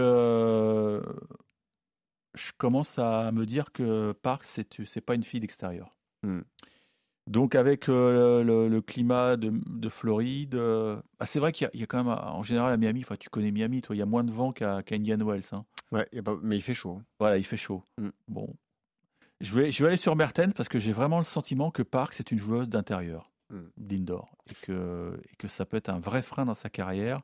je 2.35 2.53
commence 2.57 2.99
à 2.99 3.33
me 3.33 3.45
dire 3.47 3.73
que 3.73 4.13
Parks, 4.13 4.45
c'est 4.47 5.01
pas 5.01 5.15
une 5.15 5.25
fille 5.25 5.41
d'extérieur. 5.41 5.97
Hmm. 6.23 6.41
Donc, 7.27 7.55
avec 7.55 7.89
euh, 7.89 8.43
le, 8.43 8.69
le 8.69 8.81
climat 8.81 9.37
de, 9.37 9.53
de 9.67 9.89
Floride, 9.89 10.55
euh, 10.55 11.01
ah, 11.21 11.27
c'est 11.27 11.39
vrai 11.39 11.53
qu'il 11.53 11.65
y, 11.65 11.69
a- 11.69 11.71
il 11.75 11.81
y 11.81 11.83
a 11.83 11.87
quand 11.87 12.03
même, 12.03 12.09
en 12.13 12.43
général, 12.43 12.73
à 12.73 12.77
Miami, 12.77 13.01
enfin, 13.03 13.17
tu 13.17 13.29
connais 13.31 13.51
Miami, 13.53 13.83
toi, 13.83 13.95
il 13.95 13.99
y 13.99 14.03
a 14.03 14.07
moins 14.07 14.25
de 14.25 14.33
vent 14.33 14.53
qu'à 14.53 14.83
qu'à 14.83 14.97
Indian 14.97 15.19
Wells. 15.25 15.45
hein. 15.53 15.65
Ouais, 15.93 16.07
y 16.13 16.19
a 16.19 16.23
pas- 16.23 16.37
mais 16.43 16.57
il 16.57 16.63
fait 16.63 16.75
chaud. 16.75 16.99
hein. 17.01 17.05
Voilà, 17.19 17.37
il 17.39 17.45
fait 17.45 17.57
chaud. 17.57 17.83
Hmm. 17.99 18.11
Bon. 18.29 18.55
Je 19.41 19.55
vais, 19.55 19.71
je 19.71 19.83
vais 19.83 19.89
aller 19.89 19.97
sur 19.97 20.15
Mertens 20.17 20.53
parce 20.55 20.69
que 20.69 20.79
j'ai 20.79 20.93
vraiment 20.93 21.19
le 21.19 21.25
sentiment 21.25 21.71
que 21.71 21.83
Parks 21.83 22.21
est 22.21 22.31
une 22.31 22.39
joueuse 22.39 22.69
d'intérieur, 22.69 23.31
Hmm. 23.51 23.69
d'indoor, 23.77 24.31
et 24.49 24.55
que, 24.67 25.21
et 25.33 25.37
que 25.37 25.49
ça 25.49 25.65
peut 25.67 25.77
être 25.77 25.89
un 25.89 25.99
vrai 25.99 26.23
frein 26.23 26.45
dans 26.45 26.55
sa 26.55 26.69
carrière 26.71 27.23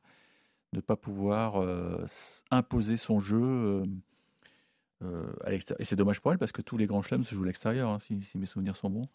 de 0.73 0.79
ne 0.79 0.81
pas 0.81 0.97
pouvoir 0.97 1.63
euh, 1.63 2.05
imposer 2.51 2.97
son 2.97 3.21
jeu 3.21 3.41
euh, 3.41 3.85
euh, 5.05 5.33
à 5.45 5.51
l'extérieur. 5.51 5.81
Et 5.81 5.85
c'est 5.85 5.95
dommage 5.95 6.21
pour 6.21 6.33
elle 6.33 6.39
parce 6.39 6.53
que 6.53 6.63
tous 6.63 6.77
les 6.77 6.87
grands 6.87 7.03
chelems 7.03 7.25
se 7.25 7.35
jouent 7.35 7.45
à 7.45 7.47
l'extérieur, 7.47 7.91
hein, 7.91 7.99
si, 8.01 8.21
si 8.23 8.39
mes 8.39 8.47
souvenirs 8.47 8.77
sont 8.77 8.91
bons. 8.91 9.09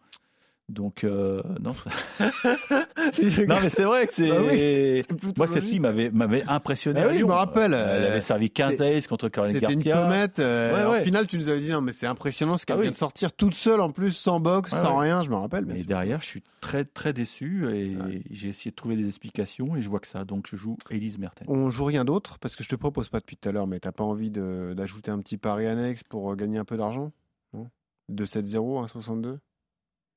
Donc, 0.69 1.03
non. 1.03 1.73
non, 3.47 3.59
mais 3.61 3.69
c'est 3.69 3.83
vrai 3.83 4.07
que 4.07 4.13
c'est. 4.13 4.27
Bah 4.29 4.41
oui, 4.41 5.01
Moi, 5.37 5.47
cette 5.47 5.63
fille 5.63 5.79
m'avait 5.79 6.09
m'avait 6.11 6.43
impressionné. 6.47 6.99
Ah 7.01 7.05
à 7.05 7.07
oui, 7.09 7.19
je 7.19 7.25
me 7.25 7.31
rappelle, 7.31 7.73
Elle 7.73 7.79
euh, 7.79 8.11
avait 8.11 8.21
servi 8.21 8.49
15 8.49 8.81
aces 8.81 9.07
contre 9.07 9.29
Caroline 9.29 9.55
C'était 9.55 9.73
une 9.73 9.81
Garcia. 9.81 10.03
comète. 10.03 10.39
euh, 10.39 10.85
Ouais, 10.87 10.91
ouais. 10.93 11.01
Au 11.01 11.03
final, 11.05 11.27
tu 11.27 11.37
nous 11.37 11.49
avais 11.49 11.59
dit 11.59 11.69
non, 11.71 11.81
mais 11.81 11.93
c'est 11.93 12.07
impressionnant 12.07 12.57
ce 12.57 12.65
qu'elle 12.65 12.75
Ah 12.75 12.79
oui. 12.79 12.83
vient 12.83 12.91
de 12.91 12.95
sortir 12.95 13.33
toute 13.33 13.53
seule 13.55 13.81
en 13.81 13.91
plus, 13.91 14.11
sans 14.11 14.39
box, 14.39 14.71
Ouais, 14.71 14.79
sans 14.81 14.97
ouais. 14.99 15.05
rien. 15.07 15.23
Je 15.23 15.29
me 15.29 15.35
rappelle. 15.35 15.65
Mais 15.65 15.77
sûr. 15.77 15.85
derrière, 15.87 16.21
je 16.21 16.27
suis 16.27 16.43
très 16.61 16.85
très 16.85 17.13
déçu 17.13 17.67
et 17.73 17.97
j'ai 18.29 18.49
essayé 18.49 18.71
de 18.71 18.75
trouver 18.75 18.95
des 18.95 19.07
explications 19.07 19.75
et 19.75 19.81
je 19.81 19.89
vois 19.89 19.99
que 19.99 20.07
ça. 20.07 20.25
Donc 20.25 20.45
je 20.47 20.55
joue 20.55 20.77
Elise 20.89 21.17
Mertens. 21.17 21.45
On 21.47 21.69
joue 21.69 21.85
rien 21.85 22.05
d'autre 22.05 22.37
parce 22.39 22.55
que 22.55 22.63
je 22.63 22.69
te 22.69 22.75
propose 22.75 23.09
pas 23.09 23.19
depuis 23.19 23.37
tout 23.37 23.49
à 23.49 23.51
l'heure, 23.51 23.67
mais 23.67 23.79
t'as 23.79 23.91
pas 23.91 24.03
envie 24.03 24.31
de- 24.31 24.73
d'ajouter 24.75 25.11
un 25.11 25.19
petit 25.19 25.37
pari 25.37 25.65
annexe 25.65 26.03
pour 26.03 26.31
euh, 26.31 26.35
gagner 26.35 26.57
un 26.59 26.65
peu 26.65 26.77
d'argent? 26.77 27.11
Non? 27.53 27.67
2-7-0, 28.11 28.85
1-62 28.85 29.39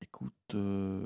Écoute, 0.02 0.32
euh, 0.54 1.00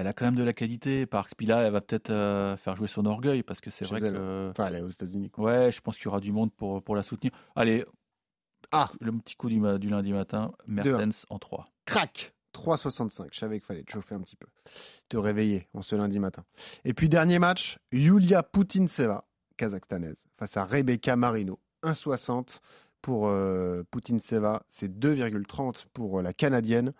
elle 0.00 0.06
a 0.06 0.12
quand 0.12 0.24
même 0.24 0.36
de 0.36 0.42
la 0.42 0.52
qualité. 0.52 1.06
Parks, 1.06 1.34
puis 1.36 1.46
là, 1.46 1.62
elle 1.62 1.72
va 1.72 1.80
peut-être 1.80 2.10
euh, 2.10 2.56
faire 2.56 2.76
jouer 2.76 2.88
son 2.88 3.06
orgueil 3.06 3.42
parce 3.42 3.60
que 3.60 3.70
c'est 3.70 3.84
vrai 3.84 4.00
elle. 4.02 4.14
que. 4.14 4.50
Enfin, 4.50 4.68
elle 4.68 4.76
est 4.76 4.80
aux 4.80 4.90
États-Unis. 4.90 5.30
Ouais, 5.36 5.70
je 5.70 5.80
pense 5.80 5.96
qu'il 5.96 6.06
y 6.06 6.08
aura 6.08 6.20
du 6.20 6.32
monde 6.32 6.52
pour, 6.52 6.82
pour 6.82 6.96
la 6.96 7.02
soutenir. 7.02 7.32
Allez. 7.54 7.84
Ah. 8.72 8.90
Le 9.00 9.12
petit 9.12 9.36
coup 9.36 9.48
du, 9.48 9.60
du 9.78 9.88
lundi 9.88 10.12
matin, 10.12 10.52
Mertens 10.66 11.26
en 11.28 11.38
3. 11.38 11.70
Crac 11.86 12.34
3,65. 12.54 13.28
Je 13.32 13.38
savais 13.38 13.58
qu'il 13.58 13.66
fallait 13.66 13.82
te 13.82 13.92
chauffer 13.92 14.14
un 14.14 14.20
petit 14.20 14.36
peu. 14.36 14.46
Te 15.08 15.16
réveiller 15.16 15.68
en 15.74 15.82
ce 15.82 15.96
lundi 15.96 16.18
matin. 16.18 16.44
Et 16.84 16.94
puis, 16.94 17.08
dernier 17.08 17.38
match, 17.38 17.78
Yulia 17.92 18.42
Putintseva, 18.42 19.24
kazakhstanaise, 19.56 20.26
face 20.36 20.56
à 20.56 20.64
Rebecca 20.64 21.16
Marino. 21.16 21.58
1,60 21.82 22.60
pour 23.02 23.28
euh, 23.28 23.82
Putintseva. 23.90 24.62
C'est 24.68 24.92
2,30 24.92 25.86
pour 25.92 26.18
euh, 26.18 26.22
la 26.22 26.32
canadienne. 26.32 26.92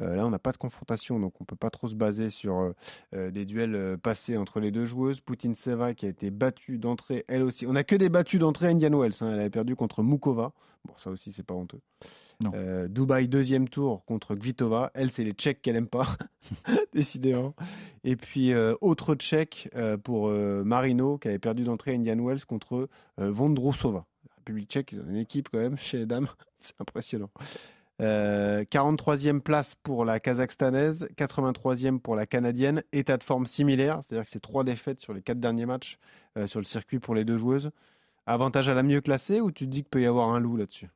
Euh, 0.00 0.16
là, 0.16 0.26
on 0.26 0.30
n'a 0.30 0.38
pas 0.38 0.52
de 0.52 0.56
confrontation, 0.56 1.20
donc 1.20 1.40
on 1.40 1.44
peut 1.44 1.56
pas 1.56 1.70
trop 1.70 1.88
se 1.88 1.94
baser 1.94 2.30
sur 2.30 2.58
euh, 2.58 2.72
euh, 3.14 3.30
des 3.30 3.44
duels 3.44 3.96
passés 4.02 4.36
entre 4.36 4.60
les 4.60 4.70
deux 4.70 4.86
joueuses. 4.86 5.20
Putintseva 5.20 5.94
qui 5.94 6.06
a 6.06 6.08
été 6.08 6.30
battue 6.30 6.78
d'entrée, 6.78 7.24
elle 7.28 7.42
aussi. 7.42 7.66
On 7.66 7.72
n'a 7.72 7.84
que 7.84 7.96
des 7.96 8.08
battues 8.08 8.38
d'entrée 8.38 8.66
à 8.66 8.70
Indian 8.70 8.98
Wells. 8.98 9.14
hein. 9.20 9.30
Elle 9.32 9.40
avait 9.40 9.50
perdu 9.50 9.76
contre 9.76 10.02
Mukova. 10.02 10.52
Bon, 10.86 10.94
ça 10.96 11.10
aussi, 11.10 11.32
c'est 11.32 11.44
pas 11.44 11.54
honteux. 11.54 11.80
Euh, 12.52 12.88
Dubaï, 12.88 13.26
deuxième 13.26 13.68
tour 13.68 14.04
contre 14.04 14.34
Kvitova. 14.34 14.90
Elle, 14.94 15.10
c'est 15.12 15.24
les 15.24 15.32
Tchèques 15.32 15.62
qu'elle 15.62 15.76
aime 15.76 15.86
pas, 15.86 16.08
décidément. 16.92 17.54
Et 18.02 18.16
puis, 18.16 18.52
autre 18.82 19.14
Tchèque 19.14 19.70
pour 20.02 20.28
Marino, 20.28 21.16
qui 21.16 21.28
avait 21.28 21.38
perdu 21.38 21.64
d'entrée 21.64 21.92
à 21.92 21.94
Indian 21.94 22.22
Wells 22.22 22.44
contre 22.44 22.90
Vondrousova. 23.16 24.04
La 24.28 24.34
République 24.36 24.68
tchèque, 24.70 24.92
ils 24.92 25.00
ont 25.00 25.08
une 25.08 25.16
équipe 25.16 25.48
quand 25.50 25.58
même 25.58 25.78
chez 25.78 25.96
les 25.96 26.06
dames. 26.06 26.28
c'est 26.58 26.78
impressionnant. 26.80 27.30
Euh, 28.02 28.64
43e 28.64 29.40
place 29.40 29.76
pour 29.76 30.04
la 30.04 30.18
kazakhstanaise, 30.18 31.08
83e 31.16 32.00
pour 32.00 32.16
la 32.16 32.26
canadienne, 32.26 32.82
état 32.92 33.16
de 33.16 33.22
forme 33.22 33.46
similaire, 33.46 34.00
c'est-à-dire 34.02 34.24
que 34.24 34.30
c'est 34.30 34.40
trois 34.40 34.64
défaites 34.64 35.00
sur 35.00 35.12
les 35.12 35.22
quatre 35.22 35.38
derniers 35.38 35.66
matchs 35.66 35.98
euh, 36.36 36.48
sur 36.48 36.58
le 36.58 36.64
circuit 36.64 36.98
pour 36.98 37.14
les 37.14 37.24
deux 37.24 37.38
joueuses. 37.38 37.70
Avantage 38.26 38.68
à 38.68 38.74
la 38.74 38.82
mieux 38.82 39.00
classée 39.00 39.40
ou 39.40 39.52
tu 39.52 39.66
te 39.66 39.70
dis 39.70 39.82
qu'il 39.82 39.90
peut 39.90 40.02
y 40.02 40.06
avoir 40.06 40.30
un 40.30 40.40
loup 40.40 40.56
là-dessus? 40.56 40.88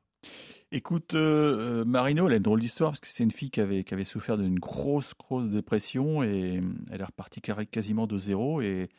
Écoute, 0.71 1.15
euh, 1.15 1.81
euh, 1.81 1.85
Marino, 1.85 2.27
elle 2.27 2.33
a 2.33 2.37
une 2.37 2.43
drôle 2.43 2.59
d'histoire 2.59 2.91
parce 2.91 2.99
que 2.99 3.07
c'est 3.07 3.23
une 3.23 3.31
fille 3.31 3.49
qui 3.49 3.59
avait, 3.59 4.03
souffert 4.03 4.37
d'une 4.37 4.59
grosse, 4.59 5.15
grosse 5.17 5.49
dépression 5.49 6.21
et 6.21 6.57
euh, 6.57 6.61
elle 6.91 7.01
est 7.01 7.05
repartie 7.05 7.41
quasiment 7.41 8.05
de 8.05 8.17
zéro 8.19 8.61
et, 8.61 8.89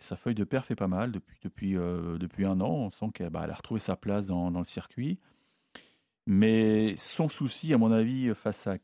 sa 0.00 0.16
feuille 0.16 0.36
de 0.36 0.44
perf 0.44 0.70
est 0.70 0.76
pas 0.76 0.86
mal 0.86 1.10
depuis, 1.42 1.76
euh, 1.76 2.18
un 2.44 2.60
an. 2.60 2.70
On 2.70 2.90
sent 2.92 3.06
qu'elle 3.14 3.30
bah, 3.30 3.46
a 3.48 3.54
retrouvé 3.54 3.80
sa 3.80 3.96
place 3.96 4.26
dans 4.26 4.50
le 4.50 4.64
circuit. 4.64 5.18
Mais 6.30 6.94
son 6.98 7.26
souci, 7.28 7.72
à 7.72 7.78
mon 7.78 7.90
avis, 7.90 8.34
face 8.34 8.66
à 8.66 8.76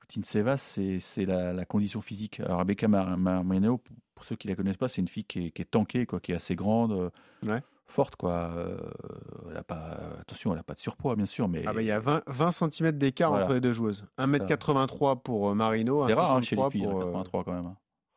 Putintseva, 0.00 0.56
c'est 0.56 0.98
c'est 0.98 1.24
la, 1.24 1.52
la 1.52 1.64
condition 1.64 2.00
physique. 2.00 2.40
Alors, 2.40 2.58
Rebecca 2.58 2.88
Mar- 2.88 3.16
Mar- 3.16 3.44
Marino, 3.44 3.80
pour, 4.16 4.24
ceux 4.24 4.34
qui 4.34 4.48
la 4.48 4.56
connaissent 4.56 4.76
pas, 4.76 4.88
c'est 4.88 5.00
une 5.00 5.06
fille 5.06 5.24
qui 5.24 5.46
est, 5.46 5.50
qui 5.52 5.62
est 5.62 5.66
tankée, 5.70 6.06
quoi, 6.06 6.18
qui 6.18 6.32
est 6.32 6.34
assez 6.34 6.56
grande, 6.56 6.90
euh, 6.92 7.10
Ouais. 7.46 7.62
forte. 7.86 8.16
Quoi. 8.16 8.32
Euh, 8.32 8.78
elle 9.48 9.56
a 9.56 9.62
pas, 9.62 9.96
attention, 10.20 10.50
elle 10.50 10.56
n'a 10.56 10.64
pas 10.64 10.74
de 10.74 10.80
surpoids, 10.80 11.14
bien 11.14 11.26
sûr, 11.26 11.46
mais 11.46 11.62
Ah 11.68 11.72
bah 11.72 11.82
il 11.82 11.86
y 11.86 11.92
a 11.92 12.00
20, 12.00 12.22
20 12.26 12.50
cm 12.50 12.92
d'écart 12.98 13.30
Voilà. 13.30 13.44
entre 13.44 13.54
les 13.54 13.60
deux 13.60 13.72
joueuses. 13.72 14.04
1m83 14.18 15.22
pour 15.22 15.50
euh, 15.50 15.54
Marino, 15.54 16.04
c'est 16.08 16.14
rare 16.14 16.34
hein, 16.34 16.42
chez 16.42 16.56
les 16.56 16.62
1m63 16.62 16.70
filles, 16.72 16.82
pour, 16.82 17.00
euh, 17.00 17.04
83 17.04 17.44
quand 17.44 17.52
même. 17.52 17.66
hein. 17.66 17.76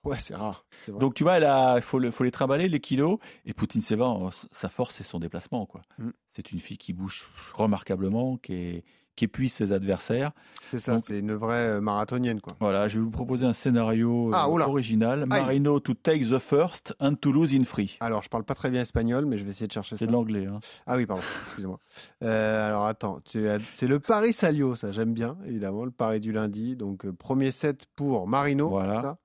Ouais, 0.10 0.18
c'est 0.20 0.36
rare. 0.36 0.66
Donc 0.88 1.14
tu 1.14 1.24
vois, 1.24 1.38
il 1.40 1.82
faut, 1.82 2.00
le- 2.00 2.12
faut 2.12 2.24
les 2.24 2.32
trimballer, 2.32 2.68
les 2.68 2.80
kilos. 2.80 3.20
Et 3.46 3.54
Poutine 3.54 3.82
Seva, 3.82 4.14
sa 4.52 4.70
force, 4.70 4.96
c'est 4.96 5.04
son 5.04 5.20
déplacement. 5.20 5.66
quoi. 5.66 5.82
Mm. 5.98 6.10
C'est 6.34 6.52
une 6.52 6.60
fille 6.60 6.78
qui 6.78 6.94
bouge 6.94 7.28
remarquablement, 7.54 8.38
qui, 8.38 8.54
est, 8.54 8.84
qui 9.16 9.26
épuise 9.26 9.52
ses 9.52 9.74
adversaires. 9.74 10.32
c'est 10.72 10.80
ça, 10.80 11.00
c'est 11.02 11.20
une 11.20 11.34
vraie 11.34 11.68
euh, 11.72 11.82
marathonienne 11.82 12.40
quoi. 12.40 12.56
Voilà, 12.62 12.88
je 12.88 12.98
vais 13.00 13.04
vous 13.04 13.12
proposer 13.12 13.46
un 13.46 13.52
scénario 13.54 14.30
euh, 14.30 14.32
Ah, 14.34 14.50
original. 14.50 15.24
Aïe. 15.24 15.28
Marino 15.28 15.80
to 15.82 15.94
take 15.94 16.22
the 16.26 16.40
first 16.40 16.96
and 17.02 17.16
to 17.16 17.32
lose 17.34 17.54
in 17.54 17.66
free. 17.66 17.98
Alors, 18.00 18.24
je 18.24 18.30
parle 18.30 18.46
pas 18.46 18.56
très 18.56 18.70
bien 18.70 18.82
espagnol, 18.82 19.26
mais 19.26 19.38
je 19.38 19.44
vais 19.44 19.52
essayer 19.52 19.68
de 19.68 19.74
chercher 19.74 19.96
ça. 19.96 20.00
C'est 20.00 20.08
de 20.08 20.14
l'anglais. 20.14 20.46
hein. 20.46 20.60
Ah 20.88 20.96
oui, 20.96 21.06
pardon, 21.06 21.24
excusez-moi. 21.48 21.80
Euh, 22.24 22.68
alors 22.68 22.86
attends, 22.86 23.20
c'est 23.26 23.88
le 23.88 24.00
Paris 24.00 24.32
Salio, 24.34 24.76
ça 24.76 24.92
j'aime 24.94 25.14
bien, 25.14 25.38
évidemment, 25.46 25.84
le 25.84 25.92
Paris 25.92 26.22
du 26.22 26.32
lundi. 26.32 26.78
Donc 26.78 27.06
premier 27.12 27.52
set 27.52 27.86
pour 27.98 28.28
Marino. 28.28 28.70
Voilà. 28.70 29.02
ça 29.02 29.18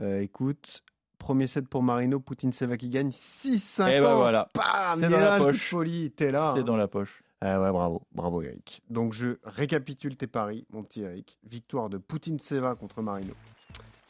Euh, 0.00 0.20
écoute, 0.20 0.82
premier 1.18 1.46
set 1.46 1.68
pour 1.68 1.82
Marino, 1.82 2.20
Poutine 2.20 2.52
Seva 2.52 2.76
qui 2.76 2.88
gagne 2.88 3.10
6-5 3.10 3.88
Et 3.90 4.00
ben 4.00 4.14
voilà, 4.14 4.48
Bam, 4.54 4.98
C'est 4.98 5.06
il 5.06 5.10
dans 5.10 5.18
la 5.18 5.38
poche. 5.38 5.70
folie, 5.70 6.10
t'es 6.12 6.30
là. 6.32 6.52
c'est 6.54 6.60
hein. 6.60 6.64
dans 6.64 6.76
la 6.76 6.88
poche. 6.88 7.22
Ah 7.42 7.60
ouais, 7.60 7.70
bravo, 7.70 8.02
bravo 8.12 8.42
Eric. 8.42 8.82
Donc 8.90 9.12
je 9.14 9.38
récapitule 9.44 10.16
tes 10.16 10.26
paris, 10.26 10.66
mon 10.72 10.82
petit 10.82 11.02
Eric. 11.02 11.38
Victoire 11.48 11.88
de 11.88 11.96
Poutine 11.98 12.38
Seva 12.38 12.74
contre 12.74 13.00
Marino. 13.02 13.32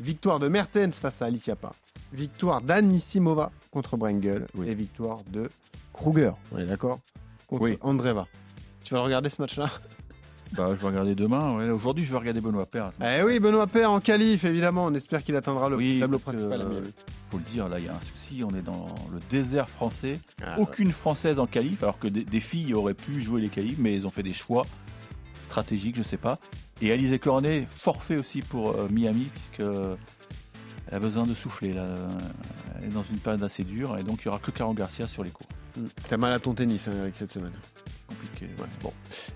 Victoire 0.00 0.38
de 0.40 0.48
Mertens 0.48 0.92
face 0.98 1.22
à 1.22 1.26
Alicia 1.26 1.56
Parks. 1.56 1.76
Victoire 2.12 2.60
d'Anisimova 2.60 3.52
contre 3.70 3.96
Brengel. 3.96 4.46
Oui. 4.54 4.68
Et 4.68 4.74
victoire 4.74 5.22
de 5.30 5.48
Kruger, 5.92 6.32
on 6.52 6.58
est 6.58 6.66
d'accord? 6.66 6.98
Contre 7.46 7.62
Oui. 7.62 7.78
Andreva. 7.82 8.26
Tu 8.82 8.94
vas 8.94 9.02
regarder 9.02 9.28
ce 9.28 9.40
match-là? 9.40 9.70
Bah, 10.52 10.70
je 10.74 10.80
vais 10.80 10.86
regarder 10.88 11.14
demain. 11.14 11.56
ouais. 11.56 11.70
Aujourd'hui, 11.70 12.04
je 12.04 12.10
vais 12.12 12.18
regarder 12.18 12.40
Benoît 12.40 12.66
Père. 12.66 12.90
Eh 13.00 13.22
oui, 13.22 13.38
Benoît 13.38 13.66
Paire 13.68 13.90
en 13.92 14.00
qualif, 14.00 14.44
évidemment. 14.44 14.86
On 14.86 14.94
espère 14.94 15.22
qu'il 15.22 15.36
atteindra 15.36 15.68
le 15.68 15.76
Oui, 15.76 15.98
tableau 16.00 16.18
principal. 16.18 16.60
à 16.60 16.64
euh, 16.64 16.82
faut 17.30 17.38
le 17.38 17.44
dire, 17.44 17.68
là, 17.68 17.78
il 17.78 17.84
y 17.84 17.88
a 17.88 17.92
un 17.94 18.00
souci. 18.00 18.42
On 18.44 18.50
est 18.56 18.62
dans 18.62 18.86
le 19.12 19.20
désert 19.30 19.68
français. 19.68 20.18
Ah, 20.42 20.56
ouais. 20.56 20.62
Aucune 20.62 20.90
française 20.90 21.38
en 21.38 21.46
qualif, 21.46 21.82
alors 21.84 21.98
que 22.00 22.08
des, 22.08 22.24
des 22.24 22.40
filles 22.40 22.74
auraient 22.74 22.94
pu 22.94 23.20
jouer 23.20 23.40
les 23.40 23.48
qualifs, 23.48 23.78
mais 23.78 23.94
ils 23.94 24.06
ont 24.06 24.10
fait 24.10 24.24
des 24.24 24.32
choix 24.32 24.62
stratégiques, 25.46 25.96
je 25.96 26.02
sais 26.02 26.16
pas. 26.16 26.38
Et 26.82 26.90
Alizé 26.92 27.18
Cornet, 27.18 27.66
forfait 27.70 28.16
aussi 28.16 28.42
pour 28.42 28.70
euh, 28.70 28.88
Miami, 28.90 29.28
puisque 29.32 29.60
euh, 29.60 29.94
elle 30.88 30.96
a 30.96 30.98
besoin 31.00 31.24
de 31.26 31.34
souffler. 31.34 31.72
Là. 31.72 31.94
Elle 32.78 32.86
est 32.88 32.92
dans 32.92 33.02
une 33.04 33.18
période 33.18 33.42
assez 33.44 33.62
dure, 33.62 33.96
et 33.98 34.02
donc 34.02 34.22
il 34.22 34.26
y 34.26 34.28
aura 34.28 34.38
que 34.40 34.50
Caro 34.50 34.72
Garcia 34.74 35.06
sur 35.06 35.22
les 35.22 35.30
cours. 35.30 35.46
Mm. 35.76 35.84
T'as 36.08 36.16
mal 36.16 36.32
à 36.32 36.40
ton 36.40 36.54
tennis, 36.54 36.88
hein, 36.88 36.92
Eric, 37.02 37.14
cette 37.16 37.30
semaine. 37.30 37.52
Compliqué. 38.20 38.46
Bon. 38.82 38.92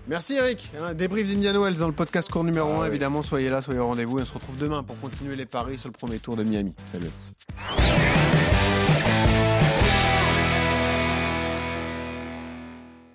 Merci 0.07 0.33
Eric. 0.35 0.71
Un 0.79 0.93
débrief 0.93 1.27
d'Indian 1.27 1.59
Wells 1.61 1.77
dans 1.77 1.87
le 1.87 1.93
podcast 1.93 2.29
court 2.29 2.43
numéro 2.43 2.81
1. 2.81 2.87
Évidemment, 2.87 3.23
soyez 3.23 3.49
là, 3.49 3.61
soyez 3.61 3.79
au 3.79 3.87
rendez-vous. 3.87 4.19
Et 4.19 4.21
on 4.23 4.25
se 4.25 4.33
retrouve 4.33 4.57
demain 4.57 4.83
pour 4.83 4.99
continuer 4.99 5.35
les 5.35 5.45
paris 5.45 5.77
sur 5.77 5.89
le 5.89 5.93
premier 5.93 6.19
tour 6.19 6.35
de 6.35 6.43
Miami. 6.43 6.73
Salut 6.91 7.07
à 7.07 7.09
tous. 7.09 7.35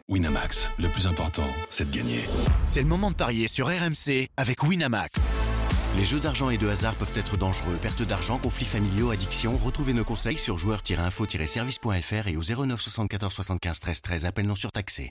Winamax, 0.08 0.72
le 0.80 0.88
plus 0.88 1.06
important, 1.06 1.46
c'est 1.68 1.88
de 1.88 1.96
gagner. 1.96 2.24
C'est 2.64 2.82
le 2.82 2.88
moment 2.88 3.12
de 3.12 3.16
parier 3.16 3.46
sur 3.46 3.68
RMC 3.68 4.26
avec 4.36 4.64
Winamax. 4.64 5.20
Les 5.96 6.04
jeux 6.04 6.20
d'argent 6.20 6.50
et 6.50 6.58
de 6.58 6.68
hasard 6.68 6.94
peuvent 6.94 7.12
être 7.16 7.36
dangereux. 7.36 7.76
Perte 7.82 8.02
d'argent, 8.02 8.38
conflits 8.38 8.64
familiaux, 8.64 9.10
addiction. 9.10 9.56
Retrouvez 9.56 9.92
nos 9.92 10.04
conseils 10.04 10.38
sur 10.38 10.56
joueurs-info-service.fr 10.56 12.28
et 12.28 12.36
au 12.36 12.42
09 12.42 12.80
74 12.80 13.32
75 13.32 13.80
13 13.80 14.00
13. 14.00 14.24
Appel 14.24 14.46
non 14.46 14.54
surtaxé. 14.54 15.08